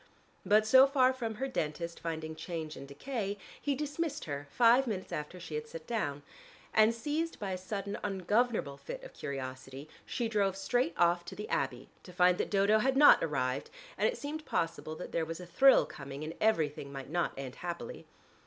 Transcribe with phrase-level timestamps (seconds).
[0.43, 5.11] But so far from her dentist finding change and decay, he dismissed her five minutes
[5.11, 6.23] after she had sat down,
[6.73, 11.47] and seized by a sudden ungovernable fit of curiosity she drove straight off to the
[11.49, 15.39] Abbey to find that Dodo had not arrived, and it seemed possible that there was
[15.39, 18.07] a thrill coming, and everything might not end happily.